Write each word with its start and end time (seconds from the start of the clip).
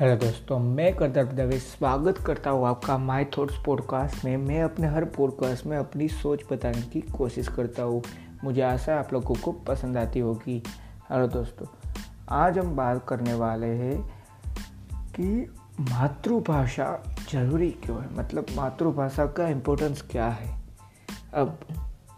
Hello 0.00 0.16
दोस्तों, 0.16 0.58
मैं 0.58 0.96
करदर 0.96 1.24
दवे 1.24 1.58
स्वागत 1.58 2.18
करता 2.18 2.50
हूँ 2.50 2.66
आपका 2.66 2.98
माय 2.98 3.24
थॉट्स 3.24 3.54
पॉडकास्ट 3.66 4.24
में। 4.24 4.36
मैं 4.36 4.62
अपने 4.62 4.86
हर 4.86 5.04
पॉडकास्ट 5.04 5.66
में 5.66 5.76
अपनी 5.78 6.08
सोच 6.08 6.42
बताने 6.52 6.82
की 6.82 7.00
कोशिश 7.00 7.48
करता 7.48 7.82
हूँ। 7.82 8.02
मुझे 8.44 8.62
आशा 8.62 8.92
है 8.92 8.98
आप 8.98 9.12
लोगों 9.12 9.34
को 9.34 9.52
पसंद 9.52 9.96
आती 9.96 10.20
होगी। 10.20 10.62
हेलो 11.10 11.26
दोस्तों, 11.28 11.66
आज 12.28 12.58
हम 12.58 12.76
बात 12.76 13.06
करने 13.08 13.34
वाले 13.34 13.66
हैं 13.66 14.02
कि 15.12 15.54
मातृभाषा 15.80 17.02
ज़रूरी 17.32 17.70
क्यों 17.70 18.02
है? 18.02 18.18
मतलब 18.18 18.46
मातृभाषा 18.56 19.26
का 19.26 19.48
इम्पोर्टेंस 19.48 20.02
क्या 20.02 20.28
है? 20.28 20.62
अब 21.34 21.58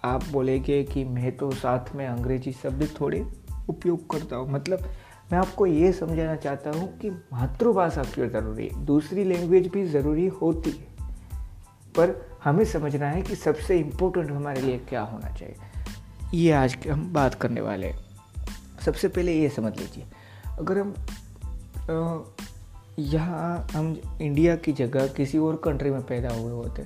आप 0.04 0.24
बोलेंगे 0.24 0.84
कि 0.84 1.04
मैं 1.04 1.36
तो 1.36 1.50
साथ 1.50 1.94
में 1.94 2.06
अंग्रेज़ी 2.06 2.52
शब्द 2.52 2.88
थोड़े 3.00 3.26
उपयोग 3.68 4.10
करता 4.10 4.36
हूँ। 4.36 4.50
मतलब 4.50 4.88
मैं 5.32 5.38
आपको 5.38 5.66
ये 5.66 5.92
समझाना 5.92 6.34
चाहता 6.36 6.70
हूँ 6.70 6.98
कि 6.98 7.10
मातृभाषा 7.10 8.02
क्यों 8.04 8.28
ज़रूरी 8.28 8.66
है? 8.68 8.84
दूसरी 8.84 9.24
लैंग्वेज 9.24 9.66
भी 9.68 9.86
ज़रूरी 9.86 10.26
होती 10.26 10.70
है। 10.70 10.86
पर 11.96 12.14
हमें 12.44 12.64
समझना 12.64 13.08
है 13.08 13.22
कि 13.22 13.36
सबसे 13.36 13.78
इम्पोर्टेंट 13.78 14.30
हमारे 14.30 14.60
लिए 14.60 14.78
क्या 14.78 15.02
होना 15.02 15.30
चाहिए। 15.30 15.56
ये 16.34 16.52
आज 16.52 16.74
के 16.74 16.90
हम 16.90 17.12
बात 17.12 17.34
करने 17.34 17.60
वाले 17.60 17.86
हैं। 17.86 17.98
सबसे 18.84 19.08
पहले 19.08 19.34
ये 19.34 19.48
समझ 19.48 19.78
लीजिए। 19.78 20.04
अगर 20.58 20.78
हम 20.78 20.94
यहाँ 22.98 23.66
हम 23.72 24.18
इंडिया 24.22 24.56
की 24.56 24.72
जगह 24.72 25.06
किसी 25.06 25.38
और 25.38 25.56
कंट्री 25.56 25.90
में 25.90 26.02
पैदा 26.02 26.28
हुए 26.28 26.52
होते 26.52 26.82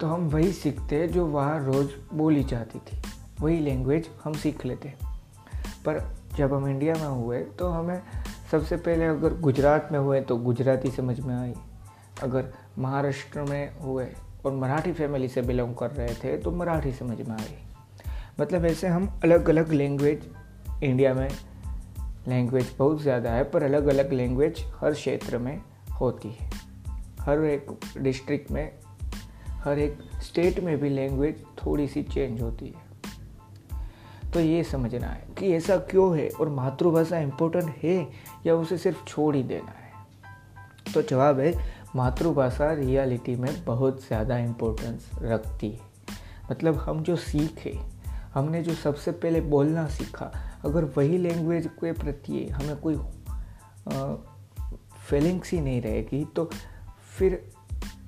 तो 0.00 0.06
हम 0.06 0.28
वही 0.28 0.52
सीखते 0.52 1.06
जो 1.08 1.26
वहाँ 1.26 1.64
रोज़ 1.66 1.90
बोली 2.14 2.44
जाती 2.44 2.78
थी। 2.78 3.02
वही 3.40 3.58
लैंग्वेज 3.60 4.08
हम 4.24 4.32
सीख 4.32 4.64
लेते 4.66 4.94
पर 5.84 6.17
जब 6.38 6.52
हम 6.54 6.66
इंडिया 6.68 6.94
में 6.94 7.06
हुए 7.06 7.38
तो 7.58 7.68
हमें 7.68 8.00
सबसे 8.50 8.76
पहले 8.76 9.06
अगर 9.06 9.34
गुजरात 9.40 9.88
में 9.92 9.98
हुए 9.98 10.20
तो 10.20 10.36
गुजराती 10.38 10.90
समझ 10.90 11.18
में 11.20 11.34
आई। 11.34 11.54
अगर 12.22 12.52
महाराष्ट्र 12.78 13.42
में 13.42 13.80
हुए 13.80 14.06
और 14.44 14.52
मराठी 14.52 14.92
फैमिली 14.92 15.28
से 15.28 15.42
बिलोंग 15.42 15.74
कर 15.74 15.90
रहे 15.90 16.14
थे 16.14 16.36
तो 16.38 16.50
मराठी 16.50 16.92
समझ 16.92 17.20
में 17.20 17.36
आई। 17.36 17.54
मतलब 18.40 18.64
ऐसे 18.64 18.86
हम 18.86 19.08
अलग 19.24 19.48
अलग 19.48 19.72
लैंग्वेज 19.72 20.28
इंडिया 20.82 21.14
में 21.14 21.28
लैंग्वेज 22.28 22.74
बहुत 22.78 23.00
ज़्यादा 23.02 23.30
है, 23.30 23.44
पर 23.44 23.62
अलग 23.62 23.86
अलग 23.86 24.12
लैंग्वेज 24.12 24.64
हर 24.76 24.92
क्षेत्र 24.92 25.38
में 25.38 25.60
होती 26.00 26.28
है। 26.30 26.50
हर 27.20 27.44
एक 27.44 27.70
डिस्ट्रिक्ट 27.98 28.50
में, 28.50 28.78
हर 29.64 29.78
एक 29.78 29.98
स्टेट 30.22 30.60
में 30.60 30.76
भी 30.80 30.88
लैंग्वेज 30.88 31.44
थोड़ी 31.56 31.88
सी 31.88 32.02
चेंज 32.04 32.40
होती 32.42 32.66
है। 32.66 32.87
तो 34.34 34.40
ये 34.40 34.62
समझना 34.64 35.06
है 35.06 35.26
कि 35.38 35.52
ऐसा 35.52 35.76
क्यों 35.76 36.18
है 36.18 36.28
और 36.28 36.48
मातृभाषा 36.48 37.18
इम्पोर्टेंट 37.18 37.74
है 37.82 38.08
या 38.46 38.54
उसे 38.54 38.78
सिर्फ़ 38.78 39.04
छोड़ 39.04 39.36
ही 39.36 39.42
देना 39.42 39.70
है? 39.70 39.92
तो 40.94 41.02
जवाब 41.02 41.40
है, 41.40 41.52
मातृभाषा 41.96 42.72
रियलिटी 42.72 43.36
में 43.36 43.64
बहुत 43.64 44.06
ज़्यादा 44.06 44.38
इम्पोर्टेंस 44.38 45.10
रखती 45.22 45.70
है। 45.70 45.80
मतलब 46.52 46.76
हम 46.76 47.02
जो 47.02 47.16
सीखे, 47.16 47.78
हमने 48.34 48.62
जो 48.62 48.74
सबसे 48.74 49.12
पहले 49.12 49.40
बोलना 49.40 49.86
सीखा, 49.88 50.32
अगर 50.64 50.84
वही 50.84 51.18
लैंग्वेज 51.18 51.66
के 51.66 51.92
प्रति 51.92 52.48
हमें 52.48 52.76
कोई 52.76 52.96
फीलिंग्स 55.08 55.50
ही 55.50 55.60
नहीं 55.60 55.82
रहेगी 55.82 56.24
तो 56.24 56.50
फिर 57.18 57.50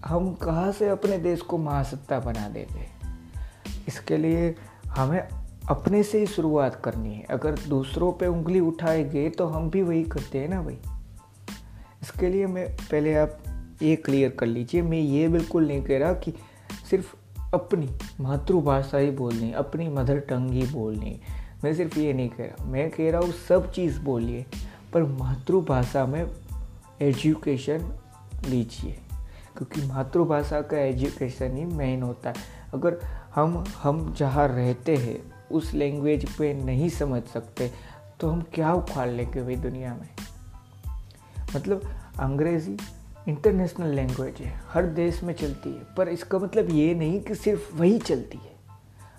हम 0.04 0.32
कहाँ 0.34 0.72
से 0.72 0.88
अपने 0.88 1.18
देश 1.18 1.40
को 1.40 1.58
महासत्ता 1.58 2.20
बना 2.20 2.48
देंगे 2.48 2.86
इसके 3.88 4.16
लिए 4.16 4.54
हमें 4.86 5.28
अपने 5.68 6.02
से 6.02 6.18
ही 6.18 6.26
शुरुआत 6.26 6.74
करनी 6.74 7.14
है। 7.14 7.22
अगर 7.22 7.58
दूसरों 7.68 8.12
पे 8.12 8.26
उंगली 8.26 8.60
उठाएँगे 8.60 9.30
तो 9.30 9.46
हम 9.46 9.70
भी 9.70 9.82
वही 9.82 10.02
करते 10.02 10.38
हैं 10.38 10.48
ना 10.48 10.62
भाई। 10.62 10.78
इसके 12.02 12.28
लिए 12.28 12.46
मैं, 12.46 12.76
पहले 12.76 13.14
आप 13.14 13.38
ये 13.82 13.96
क्लियर 13.96 14.30
कर 14.30 14.46
लीजिए। 14.46 14.82
मैं 14.82 14.98
ये 14.98 15.28
बिल्कुल 15.28 15.66
नहीं 15.66 15.82
कह 15.82 15.98
रहा 15.98 16.12
कि 16.12 16.34
सिर्फ़ 16.90 17.14
अपनी 17.54 17.88
मातृभाषा 18.20 18.98
ही 18.98 19.10
बोलनी, 19.10 19.52
अपनी 19.52 19.88
मदर 19.88 20.18
टंग 20.18 20.50
ही 20.50 20.66
बोलनी। 20.66 21.20
मैं 21.64 21.74
सिर्फ़ 21.74 21.98
ये 21.98 22.12
नहीं 22.12 22.28
कह 22.28 22.44
रहा। 22.44 22.64
मैं 22.64 22.90
कह 22.90 23.10
रहा 23.10 23.20
हूँ, 23.20 23.32
सब 23.32 23.72
चीज़ 23.72 24.00
बोलिए, 24.00 24.46
पर 24.92 25.02
मातृभाषा 25.02 26.06
में 26.06 26.30
एजुकेशन 27.02 27.98
लीजिए। 28.48 28.92
क्योंकि 29.56 29.86
मातृभाषा 29.86 30.60
का 30.60 30.78
एजुकेशन 30.78 31.56
ही 31.56 31.64
मेन 31.64 32.02
होता 32.02 32.28
है। 32.28 32.36
अगर 32.74 32.98
हम 33.34 33.64
हम 33.82 34.14
जहाँ 34.14 34.48
रहते 34.48 34.96
हैं 34.96 35.29
उस 35.52 35.72
लैंग्वेज 35.74 36.28
पे 36.30 36.52
नहीं 36.54 36.88
समझ 36.88 37.22
सकते 37.22 37.70
तो 38.20 38.28
हम 38.28 38.42
क्या 38.54 38.72
उखाड़ 38.72 39.08
लेंगे 39.08 39.42
भाई 39.42 39.56
दुनिया 39.56 39.94
में? 39.94 40.08
मतलब 41.56 41.82
अंग्रेज़ी 42.20 42.76
इंटरनेशनल 43.28 43.94
लैंग्वेज 43.94 44.34
है, 44.40 44.60
हर 44.68 44.86
देश 44.86 45.22
में 45.22 45.34
चलती 45.34 45.70
है, 45.70 45.94
पर 45.96 46.08
इसका 46.08 46.38
मतलब 46.38 46.70
ये 46.70 46.94
नहीं 46.94 47.20
कि 47.20 47.34
सिर्फ़ 47.34 47.74
वही 47.76 47.98
चलती 47.98 48.38
है। 48.38 48.54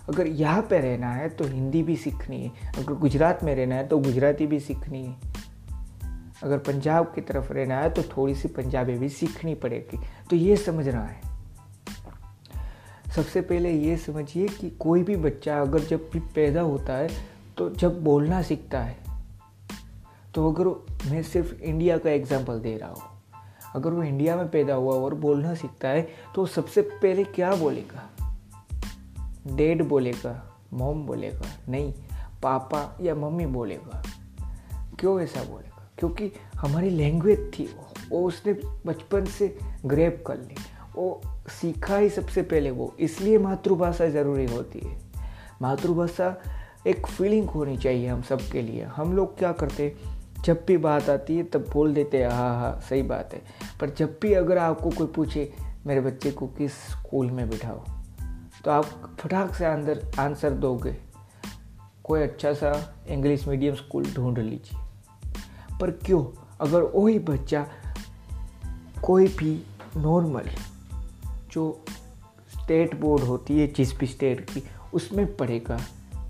अगर 0.08 0.26
यहाँ 0.26 0.62
पे 0.62 0.78
रहना 0.78 1.10
है 1.10 1.28
तो 1.28 1.44
हिंदी 1.44 1.82
भी 1.82 1.96
सीखनी 1.96 2.42
है, 2.42 2.50
अगर 2.78 2.92
गुजरात 2.92 3.44
में 3.44 3.54
रहना 3.56 3.74
है 3.74 3.86
तो 3.88 3.98
गुजराती 3.98 4.46
भी 4.46 4.60
सीखनी 4.60 5.04
है। 5.04 5.16
अगर 6.42 6.58
पंजाब 6.58 7.12
की 7.14 7.20
तरफ़ 7.20 7.52
रहना 7.52 7.78
है 7.80 7.90
तो 7.90 8.02
थोड़ी 8.02 8.34
सी 8.34 8.48
पंजाबी 8.48 8.98
भी 8.98 9.08
सीखनी 9.08 9.54
पड़ेगी। 9.54 10.00
तो 10.30 10.36
ये 10.36 10.56
समझना 10.56 11.02
है। 11.02 11.31
सबसे 13.16 13.40
पहले 13.40 13.72
ये 13.72 13.96
समझिए 13.96 14.48
कि 14.48 14.70
कोई 14.70 15.02
भी 15.02 15.16
बच्चा 15.16 15.60
अगर 15.60 15.78
जब 15.78 16.08
भी 16.12 16.20
पैदा 16.20 16.60
होता 16.60 16.92
है 16.92 17.08
तो 17.58 17.68
जब 17.70 18.02
बोलना 18.04 18.42
सीखता 18.42 18.80
है 18.80 18.96
तो 20.34 20.52
अगर 20.52 20.64
मैं 21.10 21.22
सिर्फ़ 21.22 21.54
इंडिया 21.54 21.98
का 21.98 22.10
एग्ज़ाम्पल 22.10 22.60
दे 22.60 22.76
रहा 22.76 22.88
हूँ। 22.88 23.02
अगर 23.74 23.90
वो 23.90 24.02
इंडिया 24.02 24.36
में 24.36 24.50
पैदा 24.50 24.74
हुआ 24.74 24.94
और 24.94 25.14
बोलना 25.14 25.54
सीखता 25.54 25.88
है 25.88 26.08
तो 26.34 26.46
सबसे 26.46 26.82
पहले 26.82 27.24
क्या 27.24 27.54
बोलेगा? 27.54 28.10
डैड 29.56 29.82
बोलेगा, 29.82 30.58
मोम 30.72 31.06
बोलेगा, 31.06 31.48
नहीं, 31.68 31.92
पापा 32.42 32.98
या 33.00 33.14
मम्मी 33.14 33.46
बोलेगा। 33.46 34.02
क्यों 35.00 35.20
ऐसा 35.20 35.42
बोलेगा? 35.44 35.90
क्योंकि 35.98 36.32
हमारी 36.56 36.90
लैंग्वेज 36.90 37.50
थी, 37.58 37.68
वो 38.10 38.24
उसने 38.24 38.52
बचपन 38.86 39.24
से 39.24 39.58
ग्रेप 39.86 40.24
कर 40.26 40.38
ली। 40.38 40.56
वो 40.94 41.20
सीखा 41.48 41.96
ही 41.96 42.08
सबसे 42.08 42.42
पहले 42.42 42.70
वो, 42.70 42.96
इसलिए 43.00 43.38
मातृभाषा 43.38 44.08
ज़रूरी 44.08 44.46
होती 44.46 44.78
है। 44.78 45.00
मातृभाषा 45.62 46.42
एक 46.86 47.06
फीलिंग 47.06 47.50
होनी 47.50 47.76
चाहिए 47.76 48.08
हम 48.08 48.22
सब 48.22 48.40
के 48.52 48.62
लिए। 48.62 48.82
हम 48.84 49.16
लोग 49.16 49.38
क्या 49.38 49.52
करते, 49.52 49.96
जब 50.44 50.64
भी 50.66 50.76
बात 50.76 51.10
आती 51.10 51.36
है 51.36 51.42
तब 51.42 51.66
बोल 51.72 51.94
देते 51.94 52.22
हैं 52.22 52.30
हाँ 52.30 52.54
हाँ 52.60 52.80
सही 52.80 53.02
बात 53.02 53.34
है। 53.34 53.42
पर 53.80 53.90
जब 53.90 54.18
भी 54.22 54.32
अगर 54.32 54.58
आपको 54.58 54.90
कोई 54.90 55.06
पूछे, 55.06 55.52
मेरे 55.86 56.00
बच्चे 56.00 56.30
को 56.30 56.46
किस 56.46 56.72
स्कूल 56.72 57.30
में 57.30 57.50
बिठाओ? 57.50 57.84
तो 58.64 58.70
आप 58.70 59.16
फटाक 59.20 59.54
से 59.54 59.64
अंदर 59.64 60.10
आंसर 60.18 60.50
दोगे। 60.50 60.96
कोई 62.04 62.22
अच्छा 62.22 62.52
सा 62.52 62.94
इंग्लिश 63.08 63.48
मीडियम 63.48 63.74
स्कूल 63.74 64.04
ढूंढ 64.04 64.38
लीजिए। 64.38 64.78
पर 65.80 65.90
क्यों? 65.90 66.46
अगर 66.60 66.82
वही 66.82 67.18
बच्चा 67.18 67.66
कोई 69.04 69.28
भी 69.28 69.66
नॉर्मल 69.96 70.44
जो 71.52 71.84
स्टेट 72.52 73.00
बोर्ड 73.00 73.22
होती 73.22 73.60
है, 73.60 73.66
जिस 73.66 73.98
भी 73.98 74.06
स्टेट 74.06 74.40
की, 74.50 74.62
उसमें 74.94 75.36
पढ़ेगा 75.36 75.78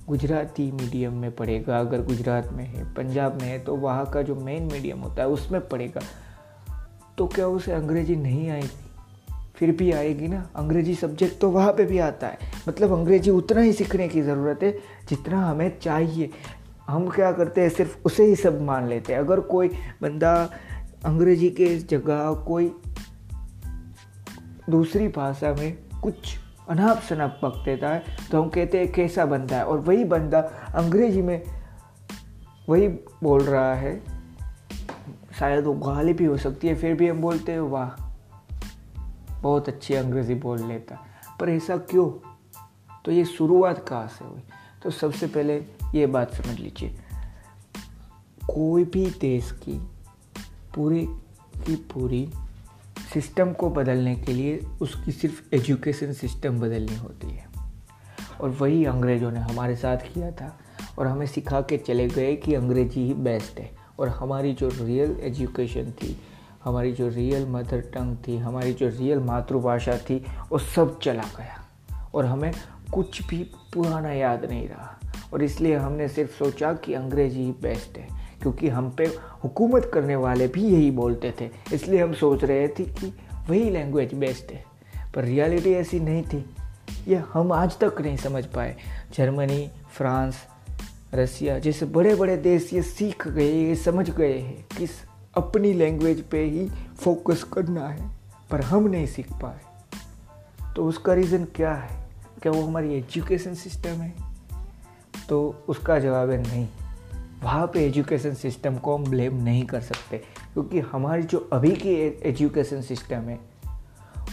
गुजराती 0.08 0.70
मीडियम 0.72 1.12
में 1.12 1.30
पढ़ेगा 1.36 1.78
अगर 1.80 2.02
गुजरात 2.02 2.48
में 2.52 2.64
है, 2.64 2.84
पंजाब 2.94 3.40
में 3.42 3.48
है 3.48 3.58
तो 3.58 3.76
वहाँ 3.76 4.06
का 4.06 4.22
जो 4.22 4.34
मेन 4.34 4.62
मीडियम 4.62 4.98
होता 4.98 5.22
है, 5.22 5.28
उसमें 5.28 5.68
पढ़ेगा 5.68 6.00
तो 7.18 7.26
क्या 7.26 7.46
उसे 7.46 7.72
अंग्रेज़ी 7.72 8.16
नहीं 8.16 8.50
आएगी? 8.50 8.68
फिर 9.54 9.70
भी 9.76 9.92
आएगी 9.92 10.28
ना? 10.28 10.50
अंग्रेज़ी 10.56 10.94
सब्जेक्ट 10.94 11.40
तो 11.40 11.50
वहाँ 11.50 11.72
पे 11.72 11.84
भी 11.84 11.98
आता 11.98 12.26
है। 12.26 12.38
मतलब 12.68 12.92
अंग्रेज़ी 12.92 13.30
उतना 13.30 13.60
ही 13.60 13.72
सीखने 13.72 14.08
की 14.08 14.22
ज़रूरत 14.22 14.62
है, 14.62 14.72
जितना 15.08 15.46
हमें 15.46 15.78
चाहिए। 15.78 16.30
हम 16.88 17.08
क्या 17.08 17.32
करते 17.32 17.60
हैं, 17.60 17.68
सिर्फ़ 17.68 17.98
उसे 18.04 18.24
ही 18.24 18.36
सब 18.36 18.62
मान 18.62 18.88
लेते 18.88 19.12
हैं। 19.12 19.20
अगर 19.20 19.40
कोई 19.40 19.68
बंदा 20.02 20.50
अंग्रेज़ी 21.04 21.50
के 21.50 21.76
जगह 21.78 22.32
कोई 22.32 22.72
दूसरी 24.70 25.08
भाषा 25.08 25.54
में 25.54 25.78
कुछ 26.02 26.38
अनाप 26.68 27.00
शनाप 27.00 27.40
पक 27.42 27.62
देता 27.64 27.88
है 27.88 28.04
तो 28.30 28.42
हम 28.42 28.48
कहते 28.48 28.78
हैं, 28.78 28.92
कैसा 28.92 29.26
बंदा 29.26 29.56
है? 29.56 29.64
और 29.64 29.78
वही 29.78 30.04
बंदा 30.04 30.40
अंग्रेज़ी 30.74 31.22
में 31.22 31.62
वही 32.68 32.88
बोल 33.22 33.42
रहा 33.42 33.74
है। 33.74 34.02
शायद 35.38 35.64
वो 35.64 35.74
गाली 35.74 36.12
भी 36.12 36.24
हो 36.24 36.36
सकती 36.36 36.68
है, 36.68 36.74
फिर 36.74 36.94
भी 36.94 37.08
हम 37.08 37.20
बोलते 37.20 37.52
हैं, 37.52 37.60
वाह, 37.60 38.12
बहुत 39.40 39.68
अच्छी 39.68 39.94
अंग्रेज़ी 39.94 40.34
बोल 40.34 40.62
लेता 40.62 41.06
पर 41.40 41.48
ऐसा 41.48 41.76
क्यों? 41.76 42.28
तो 43.04 43.12
ये 43.12 43.24
शुरुआत 43.24 43.88
कहाँ 43.88 44.06
से 44.06 44.24
हुई? 44.24 44.42
तो 44.82 44.90
सबसे 44.90 45.26
पहले 45.26 45.64
ये 45.94 46.06
बात 46.06 46.34
समझ 46.34 46.58
लीजिए। 46.58 46.88
कोई 48.46 48.84
भी 48.84 49.10
देश 49.20 49.52
की, 49.52 49.78
पूरी 50.74 51.06
की 51.66 51.76
पूरी 51.76 52.30
सिस्टम 53.14 53.52
को 53.52 53.70
बदलने 53.70 54.14
के 54.14 54.32
लिए 54.32 54.60
उसकी 54.82 55.12
सिर्फ़ 55.12 55.54
एजुकेशन 55.54 56.12
सिस्टम 56.12 56.58
बदलनी 56.60 56.96
होती 56.96 57.30
है। 57.30 57.46
और 58.40 58.48
वही 58.48 58.84
अंग्रेज़ों 58.84 59.30
ने 59.30 59.40
हमारे 59.40 59.76
साथ 59.76 59.96
किया 59.96 60.30
था 60.30 60.58
और 60.98 61.06
हमें 61.06 61.26
सिखा 61.26 61.60
के 61.60 61.78
चले 61.78 62.08
गए 62.08 62.36
कि 62.36 62.54
अंग्रेज़ी 62.54 63.06
ही 63.06 63.14
बेस्ट 63.14 63.60
है। 63.60 63.70
और 63.98 64.08
हमारी 64.08 64.52
जो 64.52 64.68
रियल 64.68 65.16
एजुकेशन 65.20 65.90
थी, 65.90 66.20
हमारी 66.64 66.92
जो 66.92 67.08
रियल 67.08 67.48
मदर 67.48 67.80
टंग 67.80 68.16
थी, 68.28 68.36
हमारी 68.36 68.72
जो 68.72 68.88
रियल 68.88 69.18
मातृभाषा 69.18 69.98
थी, 69.98 70.26
वो 70.50 70.58
सब 70.58 70.98
चला 70.98 71.22
गया। 71.22 71.68
और 72.14 72.26
हमें 72.26 72.52
कुछ 72.94 73.26
भी 73.26 73.38
पुराना 73.74 74.12
याद 74.12 74.44
नहीं 74.44 74.68
रहा। 74.68 75.00
और 75.34 75.42
इसलिए 75.42 75.76
हमने 75.76 76.08
सिर्फ़ 76.08 76.38
सोचा 76.38 76.72
कि 76.72 76.94
अंग्रेज़ी 76.94 77.44
ही 77.44 77.52
बेस्ट 77.62 77.98
है। 77.98 78.21
क्योंकि 78.42 78.68
हम 78.68 78.90
पे 78.90 79.04
हुकूमत 79.44 79.90
करने 79.94 80.16
वाले 80.16 80.48
भी 80.48 80.62
यही 80.64 80.90
बोलते 80.90 81.34
थे। 81.40 81.50
इसलिए 81.74 82.02
हम 82.02 82.14
सोच 82.14 82.44
रहे 82.44 82.68
थे 82.68 82.84
कि 82.84 83.14
वही 83.50 83.70
लैंग्वेज 83.70 84.14
बेस्ट 84.14 84.52
है। 84.52 84.64
पर 85.14 85.24
रियलिटी 85.24 85.72
ऐसी 85.72 86.00
नहीं 86.00 86.22
थी। 86.22 86.56
ये 87.08 87.22
हम 87.32 87.52
आज 87.52 87.78
तक 87.78 88.00
नहीं 88.00 88.16
समझ 88.16 88.44
पाए। 88.44 88.76
जर्मनी, 89.14 89.70
फ्रांस, 89.92 90.34
रसिया 91.14 91.58
जैसे 91.58 91.86
बड़े 91.86 92.14
बड़े 92.14 92.36
देश 92.36 92.70
ये 92.72 92.82
सीख 92.82 93.28
गए, 93.28 93.52
ये 93.52 93.74
समझ 93.74 94.10
गए 94.10 94.38
हैं 94.38 94.66
कि 94.78 94.88
अपनी 95.36 95.72
लैंग्वेज 95.72 96.22
पे 96.22 96.44
ही 96.44 96.68
फोकस 96.98 97.44
करना 97.44 97.88
है। 97.88 98.10
पर 98.50 98.60
हम 98.60 98.84
नहीं 98.84 99.06
सीख 99.06 99.32
पाए। 99.32 99.60
तो 100.76 100.84
उसका 100.84 101.14
रीज़न 101.14 101.44
क्या 101.44 101.74
है? 101.74 102.08
क्या 102.42 102.52
वो 102.52 102.62
हमारी 102.62 102.94
एजुकेशन 102.94 103.54
सिस्टम 103.54 103.90
है? 103.90 104.14
तो 105.28 105.64
उसका 105.68 105.98
जवाब 105.98 106.30
है 106.30 106.42
नहीं। 106.42 106.68
वहाँ 107.42 107.66
पे 107.66 107.84
एजुकेशन 107.86 108.34
सिस्टम 108.34 108.76
को 108.76 108.96
हम 108.96 109.04
ब्लेम 109.04 109.42
नहीं 109.42 109.64
कर 109.66 109.80
सकते, 109.80 110.18
क्योंकि 110.52 110.80
हमारी 110.80 111.22
जो 111.22 111.38
अभी 111.52 111.70
की 111.70 111.94
एजुकेशन 112.28 112.80
सिस्टम 112.80 113.28
है, 113.28 113.38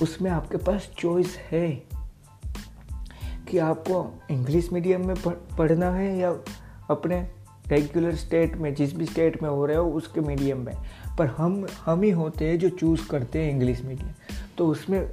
उसमें 0.01 0.31
आपके 0.31 0.57
पास 0.57 0.89
चॉइस 0.97 1.37
है 1.51 1.69
कि 3.49 3.57
आपको 3.57 4.19
इंग्लिश 4.31 4.71
मीडियम 4.73 5.07
में 5.07 5.15
पढ़ना 5.57 5.91
है 5.91 6.17
या 6.17 6.29
अपने 6.89 7.19
रेगुलर 7.67 8.15
स्टेट 8.15 8.55
में, 8.55 8.73
जिस 8.75 8.95
भी 8.95 9.05
स्टेट 9.05 9.41
में 9.43 9.49
हो 9.49 9.65
रहे 9.65 9.77
हो, 9.77 9.91
उसके 9.91 10.21
मीडियम 10.21 10.65
में। 10.65 10.75
पर 11.17 11.27
हम 11.27 11.65
हम 11.85 12.01
ही 12.01 12.09
होते 12.09 12.49
हैं 12.49 12.59
जो 12.59 12.69
चूज़ 12.69 13.07
करते 13.09 13.43
हैं 13.43 13.51
इंग्लिश 13.51 13.81
मीडियम 13.85 14.11
तो 14.57 14.67
उसमें 14.67 15.11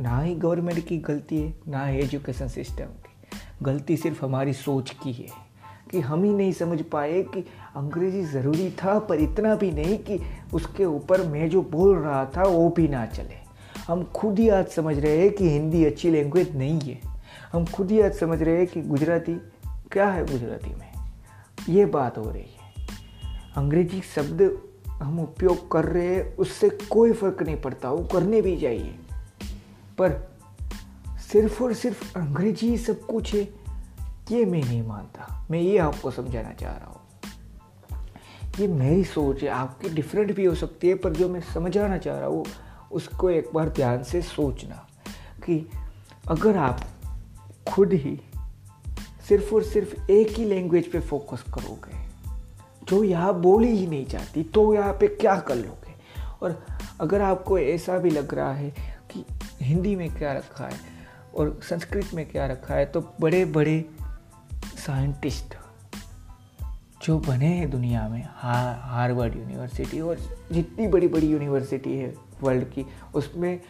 ना 0.00 0.20
ही 0.20 0.34
गवर्नमेंट 0.34 0.84
की 0.86 0.98
गलती 0.98 1.40
है, 1.40 1.54
ना 1.68 1.86
ही 1.86 1.98
एजुकेशन 1.98 2.48
सिस्टम 2.48 2.84
की। 2.84 3.38
गलती 3.62 3.96
सिर्फ़ 3.96 4.24
हमारी 4.24 4.52
सोच 4.52 4.90
की 5.02 5.12
है। 5.12 5.49
कि 5.90 6.00
हम 6.00 6.24
ही 6.24 6.30
नहीं 6.30 6.52
समझ 6.52 6.82
पाए 6.82 7.22
कि 7.22 7.40
अंग्रेज़ी 7.76 8.24
ज़रूरी 8.24 8.70
था, 8.70 8.98
पर 8.98 9.20
इतना 9.20 9.54
भी 9.54 9.70
नहीं 9.70 9.98
कि 9.98 10.20
उसके 10.54 10.84
ऊपर 10.84 11.26
मैं 11.26 11.48
जो 11.50 11.62
बोल 11.62 11.98
रहा 11.98 12.24
था 12.36 12.42
वो 12.42 12.68
भी 12.68 12.88
ना 12.88 13.06
चले। 13.06 13.38
हम 13.88 14.04
खुद 14.04 14.38
ही 14.38 14.48
आज 14.48 14.68
समझ 14.68 14.98
रहे 14.98 15.16
हैं 15.18 15.30
कि 15.30 15.50
हिंदी 15.50 15.84
अच्छी 15.84 16.10
लैंग्वेज 16.10 16.56
नहीं 16.56 16.80
है। 16.80 17.00
हम 17.52 17.64
खुद 17.64 17.90
ही 17.90 18.00
आज 18.00 18.14
समझ 18.14 18.42
रहे 18.42 18.56
हैं 18.56 18.66
कि 18.66 18.82
गुजराती, 18.82 19.34
क्या 19.92 20.08
है 20.08 20.26
गुजराती 20.26 20.74
में? 20.74 20.92
ये 21.68 21.84
बात 21.86 22.18
हो 22.18 22.30
रही 22.30 22.42
है। 22.42 22.86
अंग्रेज़ी 23.56 24.00
शब्द 24.14 24.58
हम 24.88 25.20
उपयोग 25.20 25.70
कर 25.70 25.84
रहे 25.84 26.06
हैं, 26.06 26.36
उससे 26.36 26.68
कोई 26.68 27.12
फ़र्क 27.12 27.42
नहीं 27.42 27.60
पड़ता, 27.60 27.90
वो 27.90 28.04
करने 28.04 28.42
भी 28.42 28.56
चाहिए 28.56 28.94
पर 29.98 30.30
सिर्फ़ 31.32 31.62
और 31.64 31.72
सिर्फ़ 31.74 32.18
अंग्रेज़ी 32.18 32.76
सब 32.78 33.00
कुछ 33.00 33.34
है। 33.34 33.59
ये 34.30 34.44
मैं 34.44 34.64
नहीं 34.64 34.86
मानता। 34.86 35.46
मैं 35.50 35.60
ये 35.60 35.78
आपको 35.78 36.10
समझाना 36.10 36.52
चाह 36.52 36.72
रहा 36.72 36.86
हूँ। 36.86 37.00
ये 38.60 38.68
मेरी 38.68 39.04
सोच 39.04 39.42
है, 39.42 39.48
आपकी 39.48 39.88
डिफरेंट 39.88 40.34
भी 40.36 40.44
हो 40.44 40.54
सकती 40.54 40.88
है, 40.88 40.94
पर 40.94 41.12
जो 41.12 41.28
मैं 41.28 41.40
समझाना 41.40 41.98
चाह 41.98 42.18
रहा 42.18 42.28
हूँ, 42.28 42.44
उसको 42.92 43.30
एक 43.30 43.48
बार 43.54 43.68
ध्यान 43.68 44.02
से 44.02 44.22
सोचना 44.22 44.86
कि 45.46 45.70
अगर 46.28 46.56
आप 46.56 46.80
खुद 47.68 47.92
ही 47.92 48.20
सिर्फ़ 49.28 49.54
और 49.54 49.62
सिर्फ़ 49.62 50.10
एक 50.10 50.28
ही 50.28 50.44
लैंग्वेज 50.44 50.92
पे 50.92 51.00
फोकस 51.00 51.42
करोगे 51.42 52.10
जो 52.84 53.04
यहाँ 53.04 53.40
बोली 53.40 53.68
ही 53.68 53.86
नहीं 53.86 54.06
जाती 54.06 54.42
तो 54.42 54.74
यहाँ 54.74 54.92
पे 54.92 55.08
क्या 55.08 55.36
कर 55.36 55.56
लोगे? 55.56 55.94
और 56.42 56.66
अगर 57.00 57.20
आपको 57.20 57.58
ऐसा 57.58 57.98
भी 57.98 58.10
लग 58.10 58.34
रहा 58.34 58.52
है 58.52 58.70
कि 59.10 59.24
हिंदी 59.62 59.96
में 59.96 60.14
क्या 60.14 60.32
रखा 60.32 60.64
है 60.64 60.80
और 61.34 61.60
संस्कृत 61.62 62.10
में 62.14 62.30
क्या 62.30 62.46
रखा 62.46 62.74
है 62.74 62.86
तो 62.86 63.14
बड़े 63.20 63.44
बड़े 63.44 63.90
साइंटिस्ट 64.86 65.54
जो 67.02 67.18
बने 67.18 67.46
हैं 67.46 67.70
दुनिया 67.70 68.08
में 68.08 68.28
हार 68.32 68.80
हार्वर्ड 68.82 69.36
यूनिवर्सिटी 69.36 70.00
और 70.00 70.18
जितनी 70.52 70.86
बड़ी 70.88 71.08
बड़ी 71.08 71.26
यूनिवर्सिटी 71.26 71.96
है 71.98 72.14
वर्ल्ड 72.42 72.64
की, 72.64 72.86
उसमें 73.14 73.60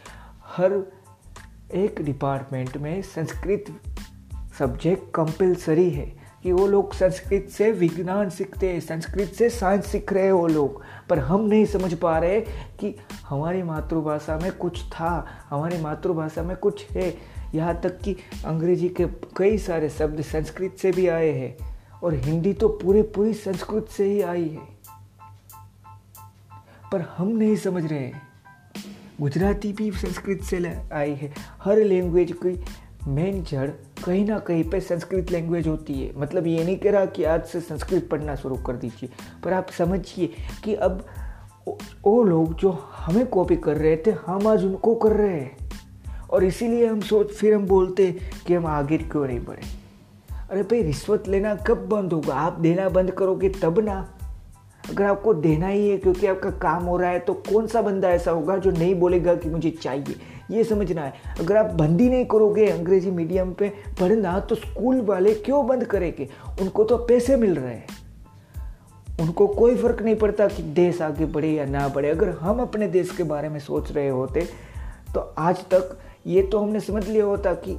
हर 0.44 0.92
एक 1.74 2.02
डिपार्टमेंट 2.02 2.76
में 2.76 3.02
संस्कृत 3.02 3.64
सब्जेक्ट 4.58 5.14
कंपलसरी 5.14 5.90
है 5.90 6.20
कि 6.42 6.52
वो 6.52 6.66
लोग 6.66 6.94
संस्कृत 6.94 7.48
से 7.50 7.72
विज्ञान 7.72 8.30
सीखते 8.30 8.72
हैं, 8.72 8.80
संस्कृत 8.80 9.28
से 9.28 9.50
साइंस 9.50 9.86
सीख 9.86 10.12
रहे 10.12 10.24
हैं 10.24 10.32
वो 10.32 10.46
लोग। 10.46 10.82
पर 11.08 11.18
हम 11.18 11.40
नहीं 11.40 11.64
समझ 11.64 11.94
पा 11.94 12.18
रहे 12.18 12.40
कि 12.80 12.96
हमारी 13.28 13.62
मातृभाषा 13.62 14.38
में 14.38 14.52
कुछ 14.52 14.90
था, 14.92 15.26
हमारी 15.50 15.78
मातृभाषा 15.78 16.42
में 16.42 16.56
कुछ 16.56 16.90
है। 16.90 17.39
यहाँ 17.54 17.80
तक 17.80 17.98
कि 18.00 18.16
अंग्रेज़ी 18.44 18.88
के 18.88 19.06
कई 19.36 19.58
सारे 19.58 19.88
शब्द 19.88 20.22
संस्कृत 20.22 20.76
से 20.78 20.92
भी 20.92 21.08
आए 21.08 21.30
हैं 21.30 21.56
और 22.02 22.14
हिंदी 22.14 22.52
तो 22.52 22.68
पूरे 22.68 23.02
पूरी 23.02 23.34
संस्कृत 23.34 23.88
से 23.88 24.04
ही 24.04 24.20
आई 24.20 24.48
है। 24.48 24.80
पर 26.92 27.00
हम 27.00 27.28
नहीं 27.28 27.56
समझ 27.56 27.84
रहे 27.86 27.98
हैं। 27.98 28.22
गुजराती 29.20 29.72
भी 29.72 29.90
संस्कृत 29.90 30.42
से 30.42 30.76
आई 30.92 31.14
है। 31.14 31.32
हर 31.62 31.78
लैंग्वेज 31.78 32.34
की 32.46 32.64
मेन 33.08 33.44
जड़ 33.44 33.70
कहीं 34.04 34.24
ना 34.26 34.38
कहीं 34.38 34.64
पे 34.70 34.80
संस्कृत 34.80 35.30
लैंग्वेज 35.30 35.68
होती 35.68 35.94
है। 35.94 36.12
मतलब 36.16 36.46
ये 36.46 36.64
नहीं 36.64 36.76
कह 36.76 36.90
रहा 36.90 37.04
कि 37.04 37.24
आज 37.24 37.44
से 37.44 37.60
संस्कृत 37.60 38.08
पढ़ना 38.08 38.34
शुरू 38.34 38.56
कर 38.56 38.76
दीजिए। 38.76 39.10
पर 39.44 39.52
आप 39.52 39.70
समझिए 39.70 40.34
कि 40.64 40.74
अब 40.74 41.06
वो 42.04 42.22
लोग 42.24 42.54
जो 42.54 42.70
हमें 42.96 43.26
कॉपी 43.26 43.56
कर 43.56 43.76
रहे 43.76 43.96
थे, 43.96 44.10
हम 44.10 44.46
आज 44.46 44.64
उनको 44.64 44.94
कर 44.94 45.12
रहे 45.12 45.40
हैं। 45.40 45.59
और 46.30 46.44
इसीलिए 46.44 46.86
हम 46.86 47.00
सोच, 47.00 47.28
फिर 47.28 47.54
हम 47.54 47.66
बोलते 47.66 48.16
कि 48.46 48.54
हम 48.54 48.66
आगे 48.66 48.98
क्यों 48.98 49.26
नहीं 49.26 49.40
बढ़े? 49.40 49.80
अरे 50.50 50.62
भाई, 50.62 50.82
रिश्वत 50.82 51.28
लेना 51.28 51.54
कब 51.54 51.88
बंद 51.88 52.12
होगा? 52.12 52.34
आप 52.34 52.58
देना 52.60 52.88
बंद 52.88 53.10
करोगे 53.10 53.48
तब 53.48 53.78
ना। 53.78 54.14
अगर 54.90 55.04
आपको 55.04 55.34
देना 55.34 55.66
ही 55.66 55.88
है 55.88 55.96
क्योंकि 55.98 56.26
आपका 56.26 56.50
काम 56.50 56.84
हो 56.84 56.96
रहा 56.96 57.10
है 57.10 57.18
तो 57.18 57.34
कौन 57.34 57.66
सा 57.66 57.82
बंदा 57.82 58.10
ऐसा 58.10 58.30
होगा 58.30 58.56
जो 58.56 58.70
नहीं 58.70 58.94
बोलेगा 58.94 59.34
कि 59.34 59.48
मुझे 59.48 59.70
चाहिए? 59.70 60.14
ये 60.50 60.64
समझना 60.64 61.02
है। 61.02 61.12
अगर 61.40 61.56
आप 61.56 61.74
बंद 61.74 62.00
ही 62.00 62.08
नहीं 62.08 62.24
करोगे 62.24 62.66
अंग्रेज़ी 62.66 63.10
मीडियम 63.10 63.52
पे, 63.52 63.68
पढ़ना 64.00 64.38
तो 64.40 64.54
स्कूल 64.54 65.00
वाले 65.00 65.34
क्यों 65.34 65.66
बंद 65.66 65.84
करेंगे? 65.84 66.28
उनको 66.62 66.84
तो 66.84 66.96
पैसे 66.96 67.36
मिल 67.36 67.54
रहे 67.56 67.74
हैं। 67.74 67.86
उनको 69.20 69.46
कोई 69.46 69.76
फ़र्क 69.76 70.02
नहीं 70.02 70.16
पड़ता 70.16 70.46
कि 70.46 70.62
देश 70.62 71.02
आगे 71.02 71.26
बढ़े 71.26 71.48
या 71.48 71.64
ना 71.64 71.88
बढ़े। 71.88 72.10
अगर 72.10 72.28
हम 72.30 72.60
अपने 72.60 72.88
देश 72.88 73.10
के 73.10 73.22
बारे 73.22 73.48
में 73.48 73.60
सोच 73.60 73.92
रहे 73.92 74.08
होते 74.08 74.48
तो 75.14 75.20
आज 75.38 75.56
तक 75.56 75.98
ये 76.26 76.42
तो 76.42 76.58
हमने 76.58 76.80
समझ 76.80 77.08
लिया 77.08 77.24
होता 77.24 77.52
कि 77.54 77.74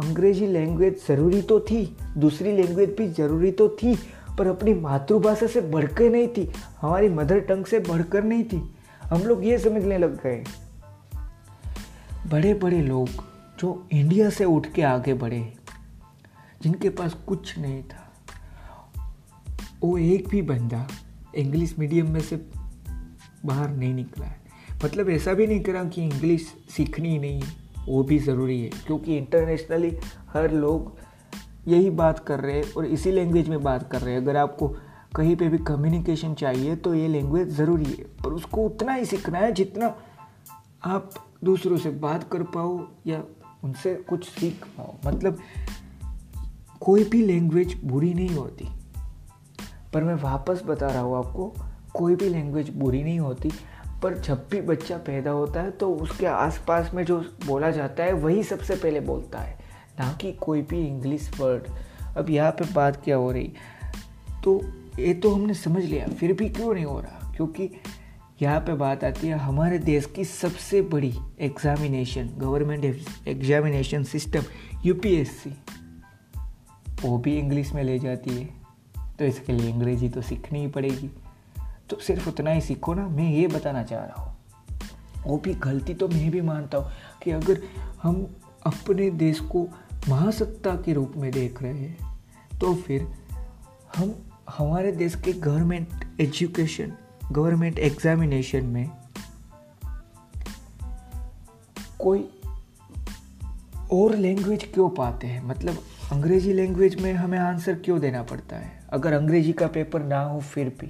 अंग्रेज़ी 0.00 0.46
लैंग्वेज 0.46 1.06
ज़रूरी 1.08 1.42
तो 1.42 1.60
थी, 1.60 1.96
दूसरी 2.18 2.52
लैंग्वेज 2.52 2.94
भी 2.98 3.08
ज़रूरी 3.08 3.50
तो 3.50 3.68
थी, 3.68 3.94
पर 4.38 4.46
अपनी 4.46 4.74
मातृभाषा 4.74 5.46
से 5.46 5.60
बढ़कर 5.60 6.10
नहीं 6.10 6.28
थी, 6.28 6.50
हमारी 6.80 7.08
मदर 7.08 7.40
टंग 7.40 7.64
से 7.64 7.78
बढ़कर 7.78 8.24
नहीं 8.24 8.44
थी। 8.44 8.62
हम 9.02 9.22
लोग 9.22 9.44
ये 9.44 9.58
समझने 9.58 9.98
लग 9.98 10.22
गए। 10.22 10.44
बड़े 12.30 12.54
बड़े 12.54 12.80
लोग 12.80 13.08
जो 13.60 13.88
इंडिया 13.92 14.30
से 14.30 14.44
उठ 14.44 14.66
के 14.72 14.82
आगे 14.82 15.14
बढ़े, 15.14 15.52
जिनके 16.62 16.88
पास 16.88 17.14
कुछ 17.28 17.58
नहीं 17.58 17.82
था, 17.82 18.06
वो 19.82 19.98
एक 19.98 20.28
भी 20.28 20.42
बंदा 20.42 20.86
इंग्लिश 21.34 21.74
मीडियम 21.78 22.10
में 22.10 22.20
से 22.20 22.36
बाहर 23.46 23.70
नहीं 23.70 23.94
निकला 23.94 24.26
है। 24.26 24.38
मतलब 24.84 25.10
ऐसा 25.10 25.32
भी 25.34 25.46
नहीं 25.46 25.60
करा 25.60 25.84
कि 25.84 26.02
इंग्लिश 26.02 26.54
सीखनी 26.76 27.08
ही 27.08 27.18
नहीं 27.18 27.40
है। 27.40 27.69
वो 27.90 28.02
भी 28.02 28.18
ज़रूरी 28.18 28.60
है, 28.62 28.70
क्योंकि 28.86 29.16
इंटरनेशनली 29.16 29.96
हर 30.32 30.50
लोग 30.52 30.96
यही 31.68 31.90
बात 31.92 32.18
कर 32.18 32.40
रहे 32.40 32.56
हैं 32.56 32.72
और 32.74 32.86
इसी 32.86 33.12
लैंग्वेज 33.12 33.48
में 33.48 33.62
बात 33.62 33.90
कर 33.92 34.00
रहे 34.00 34.14
हैं। 34.14 34.20
अगर 34.20 34.36
आपको 34.36 34.68
कहीं 35.16 35.34
पे 35.36 35.48
भी 35.48 35.58
कम्युनिकेशन 35.58 36.34
चाहिए 36.34 36.76
तो 36.76 36.94
ये 36.94 37.08
लैंग्वेज 37.08 37.48
ज़रूरी 37.48 37.84
है। 37.84 38.04
पर 38.24 38.32
उसको 38.32 38.64
उतना 38.66 38.92
ही 38.92 39.04
सीखना 39.04 39.38
है 39.38 39.52
जितना 39.52 39.94
आप 40.84 41.10
दूसरों 41.44 41.76
से 41.76 41.90
बात 42.00 42.28
कर 42.32 42.42
पाओ 42.54 42.78
या 43.06 43.22
उनसे 43.64 43.94
कुछ 44.08 44.28
सीख 44.28 44.64
पाओ। 44.78 44.94
मतलब 45.06 45.38
कोई 46.80 47.04
भी 47.04 47.22
लैंग्वेज 47.22 47.74
बुरी 47.84 48.12
नहीं 48.14 48.28
होती। 48.28 48.68
पर 49.92 50.04
मैं 50.04 50.14
वापस 50.14 50.62
बता 50.66 50.86
रहा 50.86 51.00
हूँ 51.00 51.16
आपको, 51.16 51.52
कोई 51.94 52.14
भी 52.16 52.28
लैंग्वेज 52.28 52.70
बुरी 52.70 53.02
नहीं 53.02 53.18
होती। 53.20 53.50
पर 54.02 54.18
जब 54.18 54.46
भी 54.50 54.60
बच्चा 54.60 54.96
पैदा 54.96 55.30
होता 55.30 55.62
है 55.62 55.70
तो 55.70 55.92
उसके 55.94 56.26
आसपास 56.26 56.90
में 56.94 57.04
जो 57.04 57.18
बोला 57.46 57.70
जाता 57.70 58.04
है, 58.04 58.12
वही 58.12 58.42
सबसे 58.42 58.76
पहले 58.76 59.00
बोलता 59.00 59.38
है, 59.38 59.58
ना 60.00 60.12
कि 60.12 60.32
कोई 60.32 60.62
भी 60.62 60.86
इंग्लिश 60.86 61.30
वर्ड 61.40 61.68
अब 62.16 62.30
यहाँ 62.30 62.50
पे 62.50 62.72
बात 62.72 63.02
क्या 63.04 63.16
हो 63.16 63.30
रही? 63.32 63.52
तो 64.44 64.60
ये 64.98 65.14
तो 65.14 65.34
हमने 65.34 65.54
समझ 65.54 65.84
लिया, 65.84 66.06
फिर 66.08 66.32
भी 66.32 66.48
क्यों 66.48 66.74
नहीं 66.74 66.84
हो 66.84 67.00
रहा? 67.00 67.32
क्योंकि 67.36 67.70
यहाँ 68.42 68.60
पे 68.60 68.74
बात 68.74 69.04
आती 69.04 69.26
है, 69.26 69.38
हमारे 69.38 69.78
देश 69.78 70.06
की 70.06 70.24
सबसे 70.24 70.82
बड़ी 70.82 71.12
examination 71.40 72.30
government 72.38 72.84
examination 73.28 74.04
system 74.04 74.42
UPSC 74.84 75.54
वो 77.02 77.18
भी 77.18 77.38
इंग्लिश 77.38 77.72
में 77.72 77.82
ले 77.84 77.98
जाती 77.98 78.30
है 78.30 78.48
तो 79.18 79.24
इसके 79.24 79.52
लिए 79.52 79.72
अंग्रेज़ी 79.72 80.08
तो 80.08 80.22
सीखनी 80.22 80.60
ही 80.60 80.66
पड़ेगी। 80.68 81.10
तो 81.90 81.96
सिर्फ़ 81.96 82.28
उतना 82.28 82.50
ही 82.50 82.60
सीखो 82.60 82.94
ना, 82.94 83.06
मैं 83.08 83.30
ये 83.30 83.46
बताना 83.46 83.82
चाह 83.82 84.04
रहा 84.04 84.22
हूँ। 84.22 84.36
वो 85.26 85.36
भी 85.36 85.54
गलती 85.54 85.94
तो 85.94 86.08
मैं 86.08 86.30
भी 86.30 86.40
मानता 86.40 86.78
हूँ 86.78 86.90
कि 87.22 87.30
अगर 87.30 87.62
हम 88.02 88.26
अपने 88.66 89.10
देश 89.10 89.40
को 89.40 89.66
महासत्ता 90.08 90.74
के 90.76 90.92
रूप 90.92 91.12
में 91.16 91.30
देख 91.32 91.62
रहे 91.62 91.72
हैं 91.72 92.58
तो 92.60 92.74
फिर 92.74 93.06
हम, 93.96 94.14
हमारे 94.50 94.92
देश 94.92 95.14
के 95.14 95.32
गवर्नमेंट 95.32 96.20
एजुकेशन 96.20 96.92
गवर्नमेंट 97.32 97.78
एग्जामिनेशन 97.78 98.66
में 98.66 98.90
कोई 101.98 102.28
और 103.92 104.14
लैंग्वेज 104.16 104.64
क्यों 104.74 104.88
पाते 104.90 105.26
हैं? 105.26 105.44
मतलब 105.44 105.78
अंग्रेज़ी 106.12 106.52
लैंग्वेज 106.52 107.00
में 107.02 107.12
हमें 107.12 107.38
आंसर 107.38 107.74
क्यों 107.74 108.00
देना 108.00 108.22
पड़ता 108.22 108.56
है? 108.56 108.70
अगर 108.92 109.12
अंग्रेज़ी 109.12 109.52
का 109.52 109.66
पेपर 109.66 110.02
ना 110.02 110.22
हो, 110.22 110.40
फिर 110.40 110.68
भी। 110.80 110.88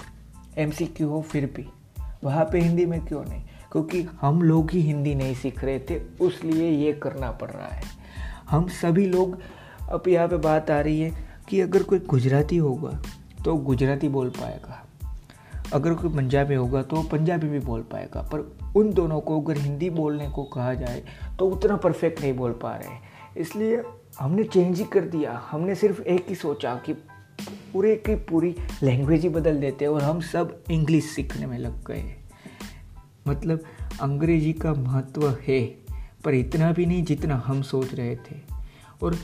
एमसीक्यू 0.58 1.08
हो, 1.08 1.22
फिर 1.22 1.52
भी। 1.56 1.66
वहाँ 2.24 2.44
पे 2.44 2.60
हिंदी 2.60 2.86
में 2.86 3.06
क्यों 3.06 3.24
नहीं? 3.24 3.42
क्योंकि 3.72 4.02
हम 4.02 4.42
लोग 4.42 4.70
ही 4.70 4.80
हिंदी 4.80 5.14
नहीं 5.14 5.34
सीख 5.34 5.64
रहे 5.64 5.78
थे, 5.78 6.00
उसलिए 6.20 6.70
ये 6.70 6.92
करना 6.92 7.30
पड़ 7.30 7.50
रहा 7.50 7.68
है। 7.68 7.82
हम 8.50 8.68
सभी 8.68 9.06
लोग, 9.06 9.38
अब 9.90 10.02
यहाँ 10.08 10.28
पे 10.28 10.36
बात 10.36 10.70
आ 10.70 10.80
रही 10.80 11.00
है 11.00 11.28
कि 11.48 11.60
अगर 11.60 11.82
कोई 11.82 11.98
गुजराती 11.98 12.56
होगा 12.56 13.02
तो 13.44 13.56
गुजराती 13.56 14.08
बोल 14.08 14.28
पाएगा। 14.30 14.86
अगर 15.72 15.94
कोई 15.94 16.10
पंजाबी 16.10 16.54
होगा 16.54 16.82
तो 16.82 17.02
पंजाबी 17.02 17.48
भी 17.48 17.58
बोल 17.58 17.82
पाएगा। 17.82 18.22
पर 18.22 18.56
उन 18.76 18.92
दोनों 18.92 19.20
को 19.20 19.40
अगर 19.40 19.56
हिंदी 19.56 19.90
बोलने 19.90 20.28
को 20.28 20.44
कहा 20.44 20.74
जाए 20.74 21.02
तो 21.38 21.46
उतना 21.46 21.76
परफेक्ट 21.76 22.20
नहीं 22.20 22.32
बोल 22.32 22.52
पा 22.52 22.76
रहे। 22.76 22.96
इसलिए 23.40 23.82
हमने 24.20 24.44
चेंज 24.44 24.78
ही 24.78 24.84
कर 24.84 25.00
दिया। 25.00 25.42
हमने 25.50 25.74
सिर्फ़ 25.74 26.02
एक 26.02 26.26
ही 26.28 26.34
सोचा 26.34 26.74
कि 26.74 26.92
पूरे 27.72 27.96
की 27.96 28.14
पूरी 28.14 28.56
लैंग्वेज 28.82 29.22
ही 29.22 29.28
बदल 29.28 29.60
देते 29.60 29.84
हैं 29.84 29.92
और 29.92 30.02
हम 30.02 30.20
सब 30.20 30.62
इंग्लिश 30.70 31.04
सीखने 31.04 31.46
में 31.46 31.58
लग 31.58 31.86
गए 31.86 32.16
मतलब 33.28 33.60
अंग्रेज़ी 34.00 34.52
का 34.52 34.72
महत्व 34.72 35.36
है, 35.48 35.66
पर 36.24 36.34
इतना 36.34 36.72
भी 36.72 36.86
नहीं 36.86 37.04
जितना 37.04 37.42
हम 37.46 37.62
सोच 37.62 37.94
रहे 37.94 38.16
थे। 38.16 38.36
और 39.02 39.16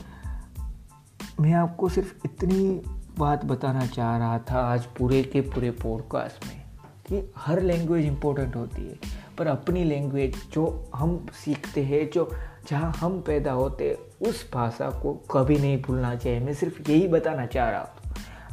मैं 1.41 1.53
आपको 1.53 1.89
सिर्फ़ 1.89 2.13
इतनी 2.25 2.81
बात 3.17 3.45
बताना 3.45 3.85
चाह 3.85 4.17
रहा 4.17 4.39
था 4.39 4.59
आज 4.59 4.85
पूरे 4.85 5.23
के 5.23 5.41
पूरे 5.41 5.71
पॉडकास्ट 5.71 6.45
में 6.45 6.61
कि 7.07 7.33
हर 7.37 7.61
लैंग्वेज 7.61 8.05
इम्पोर्टेंट 8.05 8.55
होती 8.55 8.81
है, 8.81 8.95
पर 9.37 9.47
अपनी 9.47 9.83
लैंग्वेज 9.83 10.35
जो 10.53 10.91
हम 10.95 11.25
सीखते 11.45 11.83
हैं, 11.83 12.09
जो 12.09 12.31
जहाँ 12.69 12.91
हम 12.91 13.21
पैदा 13.21 13.51
होते 13.51 13.99
उस 14.21 14.51
भाषा 14.53 14.89
को 14.89 15.13
कभी 15.13 15.57
नहीं 15.57 15.81
भूलना 15.81 16.15
चाहिए। 16.15 16.39
मैं 16.39 16.53
सिर्फ़ 16.53 16.91
यही 16.91 17.07
बताना 17.07 17.45
चाह 17.45 17.69
रहा 17.69 17.79
हूँ। 17.79 17.89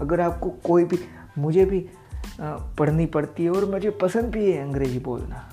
अगर 0.00 0.20
आपको 0.20 0.50
कोई 0.64 0.84
भी, 0.84 0.98
मुझे 1.38 1.64
भी 1.64 1.84
पढ़नी 2.40 3.06
पड़ती 3.06 3.44
है 3.44 3.50
और 3.50 3.70
मुझे 3.70 3.90
पसंद 3.90 4.24
भी 4.24 4.50
है 4.50 4.62
अंग्रेज़ी 4.62 4.98
बोलना। 4.98 5.48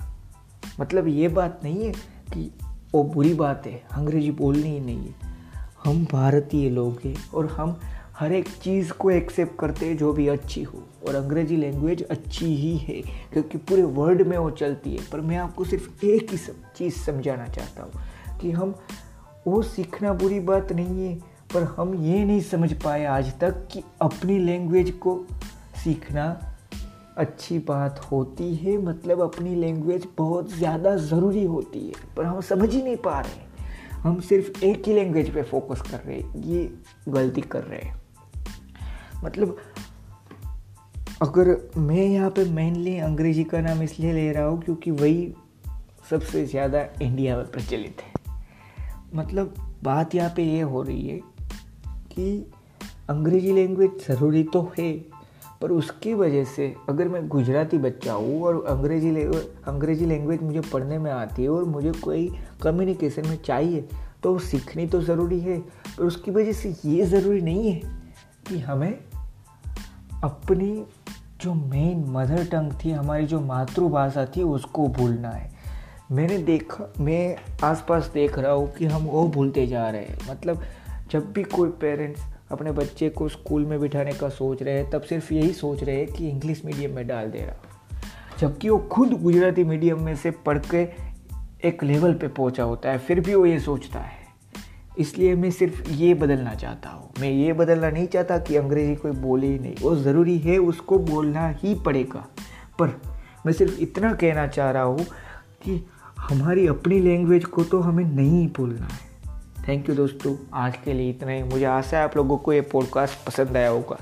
मतलब 0.80 1.08
ये 1.08 1.28
बात 1.28 1.60
नहीं 1.64 1.84
है 1.84 1.92
कि 2.32 2.50
वो 2.94 3.02
बुरी 3.04 3.34
बात 3.34 3.66
है, 3.66 3.82
अंग्रेज़ी 3.92 4.30
बोलनी 4.30 4.68
ही 4.68 4.80
नहीं 4.80 5.06
है। 5.06 5.14
हम 5.84 6.04
भारतीय 6.12 6.68
लोग 6.70 7.00
हैं 7.04 7.16
और 7.34 7.46
हम 7.46 7.80
हर 8.18 8.32
एक 8.32 8.48
चीज़ 8.62 8.92
को 8.92 9.10
एक्सेप्ट 9.10 9.58
करते 9.58 9.86
हैं 9.86 9.96
जो 9.96 10.12
भी 10.12 10.26
अच्छी 10.28 10.62
हो। 10.62 10.82
और 11.08 11.14
अंग्रेज़ी 11.14 11.56
लैंग्वेज 11.56 12.02
अच्छी 12.02 12.46
ही 12.46 12.76
है, 12.76 13.00
क्योंकि 13.32 13.58
पूरे 13.58 13.82
वर्ल्ड 13.82 14.22
में 14.22 14.36
वो 14.38 14.50
चलती 14.50 14.96
है। 14.96 15.10
पर 15.12 15.20
मैं 15.20 15.36
आपको 15.36 15.64
सिर्फ़ 15.64 16.04
एक 16.04 16.30
ही 16.30 16.36
सब 16.36 16.72
चीज़ 16.76 16.94
समझाना 16.96 17.46
चाहता 17.46 17.82
हूँ 17.82 18.38
कि 18.40 18.50
हम, 18.50 18.74
वो 19.46 19.62
सीखना 19.62 20.12
बुरी 20.12 20.40
बात 20.40 20.72
नहीं 20.72 21.06
है 21.06 21.31
पर 21.54 21.62
हम 21.76 21.94
ये 22.04 22.24
नहीं 22.24 22.40
समझ 22.40 22.72
पाए 22.82 23.04
आज 23.06 23.32
तक 23.40 23.66
कि 23.72 23.82
अपनी 24.02 24.38
लैंग्वेज 24.38 24.90
को 25.02 25.16
सीखना 25.84 26.26
अच्छी 27.18 27.58
बात 27.58 27.98
होती 28.10 28.54
है। 28.54 28.76
मतलब 28.78 29.20
अपनी 29.20 29.54
लैंग्वेज 29.54 30.06
बहुत 30.18 30.52
ज़्यादा 30.52 30.94
ज़रूरी 30.98 31.44
होती 31.44 31.86
है, 31.86 31.94
पर 32.16 32.24
हम 32.24 32.40
समझ 32.40 32.72
ही 32.74 32.82
नहीं 32.82 32.96
पा 32.96 33.18
रहे 33.20 33.50
हम 34.02 34.20
सिर्फ़ 34.20 34.64
एक 34.64 34.86
ही 34.86 34.94
लैंग्वेज 34.94 35.32
पे 35.34 35.42
फोकस 35.42 35.80
कर 35.90 35.98
रहे 35.98 36.16
हैं, 36.16 36.42
ये 36.42 36.70
गलती 37.08 37.40
कर 37.42 37.62
रहे 37.62 37.80
हैं। 37.80 38.00
मतलब 39.24 39.56
अगर 41.22 41.56
मैं 41.78 42.04
यहाँ 42.04 42.30
पे 42.30 42.44
मेनली 42.44 42.96
अंग्रेज़ी 43.00 43.44
का 43.44 43.60
नाम 43.60 43.82
इसलिए 43.82 44.12
ले 44.12 44.30
रहा 44.32 44.44
हूँ 44.44 44.60
क्योंकि 44.62 44.90
वही 44.90 45.32
सबसे 46.10 46.44
ज़्यादा 46.46 46.86
इंडिया 47.02 47.36
में 47.36 47.50
प्रचलित 47.50 48.02
है। 48.02 48.10
मतलब 49.14 49.54
बात 49.82 50.14
यहाँ 50.14 50.32
पे 50.36 50.42
ये 50.44 50.60
हो 50.62 50.82
रही 50.82 51.06
है 51.08 51.20
कि 52.12 52.52
अंग्रेज़ी 53.10 53.52
लैंग्वेज 53.52 54.06
ज़रूरी 54.08 54.42
तो 54.44 54.62
है, 54.78 54.92
पर 55.62 55.70
उसकी 55.70 56.12
वजह 56.14 56.44
से 56.46 56.74
अगर 56.88 57.08
मैं 57.08 57.26
गुजराती 57.28 57.78
बच्चा 57.78 58.12
हूँ 58.12 58.42
और 58.42 58.64
अंग्रेज़ी 58.68 59.10
अंग्रेज़ी 59.68 60.06
लैंग्वेज 60.06 60.42
मुझे 60.42 60.60
पढ़ने 60.72 60.98
में 60.98 61.10
आती 61.10 61.42
है 61.42 61.48
और 61.48 61.64
मुझे 61.66 61.92
कोई 62.02 62.28
कम्युनिकेशन 62.62 63.28
में 63.28 63.36
चाहिए 63.36 63.88
तो 64.22 64.38
सीखनी 64.40 64.86
तो 64.86 65.00
ज़रूरी 65.02 65.40
है, 65.40 65.58
पर 65.58 66.04
उसकी 66.04 66.30
वजह 66.30 66.52
से 66.52 66.74
ये 66.84 67.04
ज़रूरी 67.06 67.40
नहीं 67.40 67.70
है 67.70 67.80
कि 68.48 68.58
हमें 68.60 68.92
अपनी 70.24 70.84
जो 71.42 71.54
मेन 71.54 72.04
मदर 72.08 72.44
टंग 72.46 72.72
थी, 72.74 72.90
हमारी 72.90 73.26
जो 73.26 73.40
मातृभाषा 73.40 74.24
थी, 74.26 74.42
उसको 74.42 74.86
भूलना 74.88 75.28
है। 75.28 75.50
मैंने 76.12 76.36
देखा, 76.40 76.92
मैं 77.00 77.36
आसपास 77.64 78.10
देख 78.14 78.38
रहा 78.38 78.52
हूँ 78.52 78.70
कि 78.72 78.86
हम 78.86 79.02
वो 79.04 79.26
भूलते 79.28 79.66
जा 79.66 79.88
रहे 79.90 80.02
हैं। 80.02 80.18
मतलब 80.30 80.62
जब 81.12 81.32
भी 81.32 81.42
कोई 81.42 81.68
पेरेंट्स 81.68 82.20
अपने 82.50 82.72
बच्चे 82.72 83.08
को 83.08 83.28
स्कूल 83.28 83.66
में 83.66 83.80
बिठाने 83.80 84.12
का 84.12 84.28
सोच 84.28 84.62
रहे 84.62 84.74
हैं, 84.74 84.90
तब 84.90 85.02
सिर्फ़ 85.02 85.34
यही 85.34 85.52
सोच 85.52 85.82
रहे 85.82 85.96
हैं 85.96 86.06
कि 86.06 86.28
इंग्लिश 86.28 86.62
मीडियम 86.64 86.94
में 86.94 87.06
डाल 87.06 87.30
दे 87.30 87.38
रहा 87.38 87.56
जबकि 88.40 88.68
वो 88.68 88.78
खुद 88.78 89.08
गुजराती 89.08 89.64
मीडियम 89.64 90.02
में 90.02 90.16
से 90.16 90.30
पढ़ 90.30 90.58
के 90.58 91.12
एक 91.68 91.84
लेवल 91.84 92.14
पे 92.14 92.28
पहुँचा 92.28 92.62
होता 92.62 92.90
है, 92.90 92.98
फिर 92.98 93.20
भी 93.20 93.34
वो 93.34 93.46
ये 93.46 93.60
सोचता 93.60 93.98
है। 93.98 94.22
इसलिए 94.98 95.34
मैं 95.34 95.50
सिर्फ़ 95.50 95.90
ये 95.90 96.14
बदलना 96.14 96.54
चाहता 96.54 96.88
हूँ। 96.88 97.10
मैं 97.20 97.30
ये 97.30 97.52
बदलना 97.52 97.90
नहीं 97.90 98.06
चाहता 98.06 98.38
कि 98.38 98.56
अंग्रेज़ी 98.56 98.96
कोई 98.96 99.12
बोले 99.12 99.46
ही 99.46 99.58
नहीं। 99.58 99.74
वो 99.82 99.96
ज़रूरी 99.96 100.38
है 100.38 100.58
उसको 100.58 100.98
बोलना 100.98 101.48
ही 101.48 101.74
पड़ेगा। 101.74 102.26
पर 102.78 103.00
मैं 103.46 103.52
सिर्फ़ 103.52 103.80
इतना 103.80 104.12
कहना 104.14 104.46
चाह 104.46 104.70
रहा 104.70 104.82
हूँ 104.82 105.04
कि 105.62 105.86
हमारी 106.18 106.66
अपनी 106.66 107.00
लैंग्वेज 107.00 107.44
को 107.44 107.64
तो 107.64 107.80
हमें 107.80 108.04
नहीं 108.04 108.48
भूलना 108.48 108.86
है। 108.86 109.11
थैंक 109.68 109.88
यू 109.88 109.94
दोस्तों। 109.94 110.36
आज 110.54 110.76
के 110.76 110.92
लिए 110.92 111.10
इतना 111.10 111.32
ही। 111.32 111.42
मुझे 111.42 111.64
आशा 111.64 111.98
है 111.98 112.04
आप 112.04 112.16
लोगों 112.16 112.38
को 112.38 112.52
ये 112.52 112.60
पॉडकास्ट 112.60 113.26
पसंद 113.26 113.56
आया 113.56 113.68
होगा। 113.68 113.98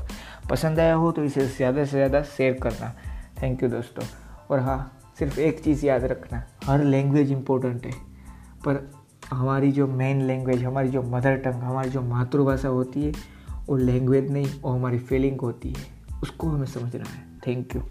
पसंद 0.51 0.81
आया 0.81 0.95
हो 0.95 1.13
तो 1.13 1.25
इसे 1.25 1.47
ज़्यादा 1.47 1.85
से 1.85 1.91
ज़्यादा 1.91 2.23
शेयर 2.23 2.55
करना। 2.55 2.95
थैंक 3.43 3.63
यू 3.63 3.69
दोस्तों। 3.69 4.05
और 4.51 4.61
हाँ 4.61 4.99
सिर्फ़ 5.19 5.41
एक 5.41 5.61
चीज़ 5.65 5.87
याद 5.87 6.05
रखना। 6.05 6.43
हर 6.65 6.85
लैंग्वेज 6.85 7.33
इम्पोर्टेंट 7.33 7.87
है। 7.87 7.93
पर 8.67 8.91
हमारी 9.31 9.73
जो 9.73 9.87
मेन 9.87 10.23
लैंग्वेज 10.23 10.65
हमारी 10.65 10.89
जो 10.89 11.03
मदर 11.03 11.37
टंग 11.37 11.63
हमारी 11.63 11.91
जो 11.91 12.03
मातृभाषा 12.03 12.69
होती 12.69 13.05
है, 13.05 13.13
वो 13.69 13.77
लैंग्वेज 13.77 14.31
नहीं, 14.31 14.47
वो 14.63 14.71
हमारी 14.71 14.99
फीलिंग 14.99 15.41
होती 15.41 15.69
है। 15.69 15.87
उसको 16.23 16.49
हमें 16.49 16.67
समझना 16.67 17.11
है। 17.11 17.25
Thank 17.47 17.77
you 17.77 17.83